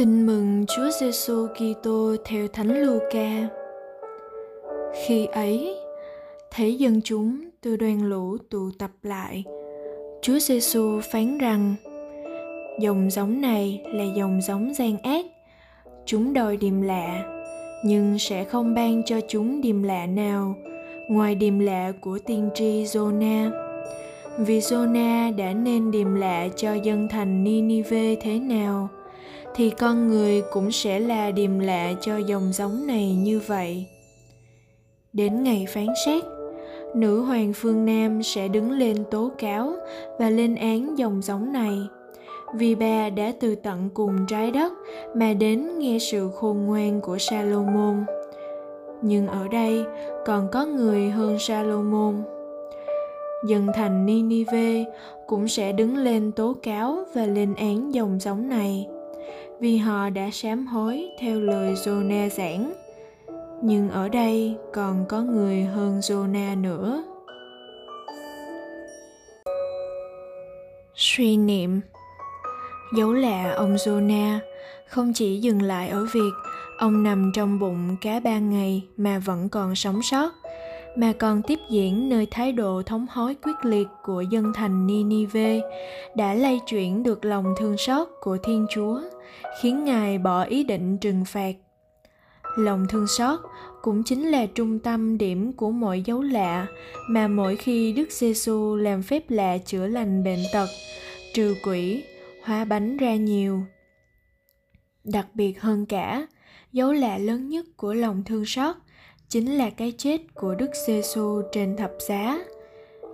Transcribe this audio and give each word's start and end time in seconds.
Tin 0.00 0.26
mừng 0.26 0.64
Chúa 0.66 0.90
Giêsu 1.00 1.46
Kitô 1.46 2.16
theo 2.24 2.48
Thánh 2.48 2.82
Luca. 2.82 3.48
Khi 4.94 5.26
ấy, 5.26 5.76
thấy 6.50 6.78
dân 6.78 7.00
chúng 7.04 7.40
từ 7.60 7.76
đoàn 7.76 8.02
lũ 8.02 8.36
tụ 8.50 8.70
tập 8.78 8.90
lại, 9.02 9.44
Chúa 10.22 10.38
Giêsu 10.38 11.00
phán 11.12 11.38
rằng: 11.38 11.74
Dòng 12.80 13.10
giống 13.10 13.40
này 13.40 13.82
là 13.86 14.04
dòng 14.16 14.40
giống 14.40 14.74
gian 14.74 14.98
ác. 14.98 15.26
Chúng 16.06 16.32
đòi 16.32 16.56
điềm 16.56 16.82
lạ, 16.82 17.24
nhưng 17.84 18.18
sẽ 18.18 18.44
không 18.44 18.74
ban 18.74 19.02
cho 19.04 19.20
chúng 19.28 19.60
điềm 19.60 19.82
lạ 19.82 20.06
nào 20.06 20.54
ngoài 21.08 21.34
điềm 21.34 21.58
lạ 21.58 21.92
của 22.00 22.18
tiên 22.26 22.50
tri 22.54 22.84
Jonah. 22.84 23.50
Vì 24.38 24.58
Jonah 24.58 25.36
đã 25.36 25.52
nên 25.52 25.90
điềm 25.90 26.14
lạ 26.14 26.48
cho 26.56 26.74
dân 26.74 27.08
thành 27.08 27.44
Ninive 27.44 28.14
thế 28.20 28.38
nào– 28.38 28.88
thì 29.54 29.70
con 29.70 30.08
người 30.08 30.42
cũng 30.52 30.72
sẽ 30.72 31.00
là 31.00 31.30
điềm 31.30 31.58
lạ 31.58 31.92
cho 32.00 32.16
dòng 32.16 32.52
giống 32.52 32.86
này 32.86 33.14
như 33.14 33.40
vậy. 33.46 33.86
Đến 35.12 35.42
ngày 35.42 35.66
phán 35.68 35.86
xét, 36.06 36.24
nữ 36.94 37.20
hoàng 37.20 37.52
phương 37.52 37.86
nam 37.86 38.22
sẽ 38.22 38.48
đứng 38.48 38.70
lên 38.70 39.04
tố 39.10 39.30
cáo 39.38 39.72
và 40.18 40.30
lên 40.30 40.54
án 40.54 40.98
dòng 40.98 41.22
giống 41.22 41.52
này. 41.52 41.78
Vì 42.54 42.74
bà 42.74 43.10
đã 43.10 43.32
từ 43.40 43.54
tận 43.54 43.88
cùng 43.94 44.26
trái 44.28 44.50
đất 44.50 44.72
mà 45.14 45.32
đến 45.32 45.78
nghe 45.78 45.98
sự 45.98 46.30
khôn 46.34 46.66
ngoan 46.66 47.00
của 47.00 47.18
salomon. 47.18 48.04
Nhưng 49.02 49.26
ở 49.26 49.48
đây 49.48 49.84
còn 50.26 50.48
có 50.52 50.66
người 50.66 51.10
hơn 51.10 51.38
salomon. 51.38 52.22
Dân 53.46 53.66
thành 53.74 54.06
Ninive 54.06 54.84
cũng 55.26 55.48
sẽ 55.48 55.72
đứng 55.72 55.96
lên 55.96 56.32
tố 56.32 56.54
cáo 56.62 56.98
và 57.14 57.26
lên 57.26 57.54
án 57.54 57.94
dòng 57.94 58.18
giống 58.20 58.48
này 58.48 58.88
vì 59.60 59.76
họ 59.76 60.10
đã 60.10 60.30
sám 60.32 60.66
hối 60.66 61.08
theo 61.18 61.40
lời 61.40 61.74
Jonah 61.74 62.28
giảng. 62.28 62.72
Nhưng 63.62 63.90
ở 63.90 64.08
đây 64.08 64.56
còn 64.72 65.04
có 65.08 65.20
người 65.20 65.62
hơn 65.62 66.00
Jonah 66.00 66.60
nữa. 66.60 67.04
Suy 70.94 71.36
niệm 71.36 71.80
Dấu 72.96 73.12
lạ 73.12 73.52
ông 73.56 73.74
Jonah 73.74 74.38
không 74.88 75.12
chỉ 75.12 75.40
dừng 75.40 75.62
lại 75.62 75.88
ở 75.88 76.06
việc 76.12 76.32
ông 76.78 77.02
nằm 77.02 77.32
trong 77.34 77.58
bụng 77.58 77.96
cá 78.00 78.20
ba 78.20 78.38
ngày 78.38 78.82
mà 78.96 79.18
vẫn 79.18 79.48
còn 79.48 79.74
sống 79.74 80.02
sót, 80.02 80.32
mà 80.96 81.12
còn 81.12 81.42
tiếp 81.42 81.58
diễn 81.70 82.08
nơi 82.08 82.26
thái 82.30 82.52
độ 82.52 82.82
thống 82.86 83.06
hối 83.10 83.36
quyết 83.42 83.64
liệt 83.64 83.88
của 84.02 84.20
dân 84.20 84.52
thành 84.54 84.86
Ninive 84.86 85.60
đã 86.16 86.34
lay 86.34 86.60
chuyển 86.66 87.02
được 87.02 87.24
lòng 87.24 87.54
thương 87.58 87.76
xót 87.76 88.08
của 88.20 88.38
Thiên 88.42 88.66
Chúa 88.70 89.00
khiến 89.60 89.84
ngài 89.84 90.18
bỏ 90.18 90.42
ý 90.42 90.64
định 90.64 90.98
trừng 90.98 91.24
phạt 91.24 91.54
lòng 92.56 92.86
thương 92.88 93.06
xót 93.06 93.40
cũng 93.82 94.02
chính 94.02 94.28
là 94.30 94.46
trung 94.46 94.78
tâm 94.78 95.18
điểm 95.18 95.52
của 95.52 95.70
mọi 95.70 96.02
dấu 96.02 96.22
lạ 96.22 96.66
mà 97.08 97.28
mỗi 97.28 97.56
khi 97.56 97.92
Đức 97.92 98.12
Giêsu 98.12 98.76
làm 98.76 99.02
phép 99.02 99.30
lạ 99.30 99.58
chữa 99.58 99.86
lành 99.86 100.24
bệnh 100.24 100.40
tật, 100.52 100.68
trừ 101.34 101.54
quỷ, 101.62 102.04
hóa 102.44 102.64
bánh 102.64 102.96
ra 102.96 103.14
nhiều. 103.14 103.62
Đặc 105.04 105.26
biệt 105.34 105.60
hơn 105.60 105.86
cả, 105.86 106.26
dấu 106.72 106.92
lạ 106.92 107.18
lớn 107.18 107.48
nhất 107.48 107.66
của 107.76 107.94
lòng 107.94 108.22
thương 108.26 108.44
xót 108.46 108.76
chính 109.30 109.58
là 109.58 109.70
cái 109.70 109.92
chết 109.98 110.20
của 110.34 110.54
Đức 110.54 110.70
giê 110.86 111.00
-xu 111.00 111.42
trên 111.52 111.76
thập 111.76 111.92
giá. 111.98 112.38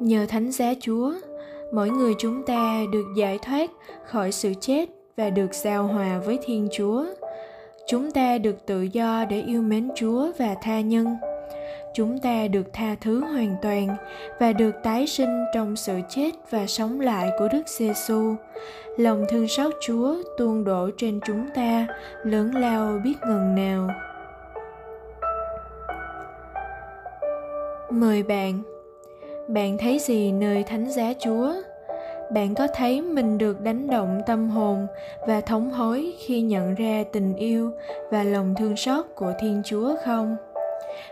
Nhờ 0.00 0.26
thánh 0.28 0.52
giá 0.52 0.74
Chúa, 0.80 1.12
mỗi 1.72 1.90
người 1.90 2.14
chúng 2.18 2.42
ta 2.42 2.82
được 2.92 3.06
giải 3.16 3.38
thoát 3.42 3.70
khỏi 4.06 4.32
sự 4.32 4.52
chết 4.60 4.88
và 5.16 5.30
được 5.30 5.54
giao 5.54 5.86
hòa 5.86 6.18
với 6.18 6.38
thiên 6.44 6.68
chúa 6.72 7.04
chúng 7.86 8.10
ta 8.10 8.38
được 8.38 8.66
tự 8.66 8.82
do 8.82 9.24
để 9.30 9.42
yêu 9.42 9.62
mến 9.62 9.88
chúa 9.96 10.32
và 10.38 10.54
tha 10.62 10.80
nhân 10.80 11.16
chúng 11.94 12.18
ta 12.18 12.48
được 12.48 12.72
tha 12.72 12.96
thứ 13.00 13.20
hoàn 13.20 13.56
toàn 13.62 13.96
và 14.40 14.52
được 14.52 14.74
tái 14.82 15.06
sinh 15.06 15.44
trong 15.54 15.76
sự 15.76 16.00
chết 16.08 16.30
và 16.50 16.66
sống 16.66 17.00
lại 17.00 17.30
của 17.38 17.48
Đức 17.52 17.68
Giêsu. 17.68 18.34
Lòng 18.96 19.24
thương 19.28 19.48
xót 19.48 19.74
Chúa 19.86 20.16
tuôn 20.38 20.64
đổ 20.64 20.90
trên 20.96 21.20
chúng 21.26 21.46
ta 21.54 21.86
lớn 22.24 22.54
lao 22.54 23.00
biết 23.04 23.14
ngần 23.28 23.54
nào. 23.54 23.90
Mời 28.00 28.22
bạn, 28.22 28.62
bạn 29.48 29.78
thấy 29.78 29.98
gì 29.98 30.32
nơi 30.32 30.62
thánh 30.62 30.90
giá 30.90 31.12
Chúa? 31.18 31.52
bạn 32.30 32.54
có 32.54 32.66
thấy 32.74 33.02
mình 33.02 33.38
được 33.38 33.60
đánh 33.60 33.90
động 33.90 34.20
tâm 34.26 34.50
hồn 34.50 34.86
và 35.26 35.40
thống 35.40 35.70
hối 35.70 36.14
khi 36.18 36.40
nhận 36.40 36.74
ra 36.74 37.04
tình 37.12 37.36
yêu 37.36 37.70
và 38.10 38.22
lòng 38.22 38.54
thương 38.58 38.76
xót 38.76 39.04
của 39.14 39.32
thiên 39.40 39.62
chúa 39.64 39.94
không? 40.04 40.36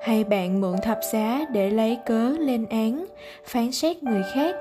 Hay 0.00 0.24
bạn 0.24 0.60
mượn 0.60 0.76
thập 0.82 0.98
giá 1.12 1.40
để 1.52 1.70
lấy 1.70 1.98
cớ 2.06 2.28
lên 2.38 2.66
án 2.70 3.06
phán 3.44 3.72
xét 3.72 4.02
người 4.02 4.22
khác? 4.34 4.56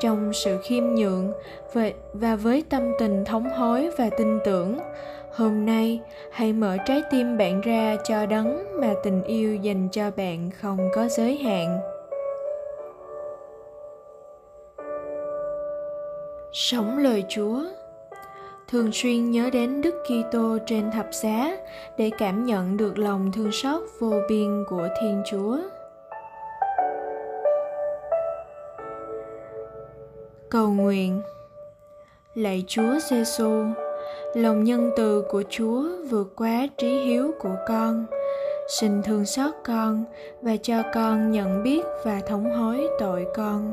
Trong 0.00 0.32
sự 0.32 0.58
khiêm 0.62 0.84
nhượng 0.94 1.32
và 2.12 2.36
với 2.36 2.64
tâm 2.70 2.92
tình 2.98 3.24
thống 3.24 3.50
hối 3.50 3.90
và 3.98 4.10
tin 4.18 4.38
tưởng 4.44 4.78
hôm 5.34 5.66
nay 5.66 6.00
hãy 6.30 6.52
mở 6.52 6.76
trái 6.86 7.02
tim 7.10 7.38
bạn 7.38 7.60
ra 7.60 7.96
cho 8.04 8.26
đấng 8.26 8.80
mà 8.80 8.94
tình 9.02 9.22
yêu 9.22 9.56
dành 9.56 9.88
cho 9.92 10.10
bạn 10.16 10.50
không 10.60 10.88
có 10.94 11.08
giới 11.08 11.36
hạn. 11.36 11.78
Sống 16.52 16.98
lời 16.98 17.24
Chúa. 17.28 17.60
Thường 18.68 18.92
xuyên 18.92 19.30
nhớ 19.30 19.50
đến 19.52 19.82
Đức 19.82 19.94
Kitô 20.04 20.58
trên 20.66 20.90
thập 20.90 21.06
giá 21.12 21.56
để 21.98 22.10
cảm 22.18 22.46
nhận 22.46 22.76
được 22.76 22.98
lòng 22.98 23.32
thương 23.32 23.52
xót 23.52 23.82
vô 23.98 24.12
biên 24.28 24.64
của 24.68 24.88
Thiên 25.00 25.22
Chúa. 25.30 25.58
Cầu 30.50 30.68
nguyện. 30.68 31.22
Lạy 32.34 32.64
Chúa 32.66 32.98
Giêsu, 33.10 33.64
lòng 34.34 34.64
nhân 34.64 34.90
từ 34.96 35.24
của 35.30 35.42
Chúa 35.50 35.84
vượt 36.10 36.32
quá 36.36 36.66
trí 36.78 36.98
hiếu 36.98 37.30
của 37.38 37.56
con. 37.68 38.06
Xin 38.68 39.02
thương 39.02 39.24
xót 39.24 39.54
con 39.64 40.04
và 40.42 40.56
cho 40.62 40.82
con 40.94 41.30
nhận 41.30 41.62
biết 41.62 41.82
và 42.04 42.20
thống 42.26 42.50
hối 42.50 42.88
tội 42.98 43.26
con. 43.34 43.72